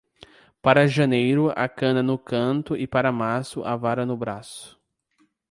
Para 0.63 0.87
janeiro 0.87 1.53
a 1.55 1.69
cana 1.69 2.01
no 2.01 2.17
canto 2.17 2.75
e 2.75 2.87
para 2.87 3.11
março 3.11 3.63
a 3.63 3.75
vara 3.75 4.03
no 4.03 4.17
braço. 4.17 4.81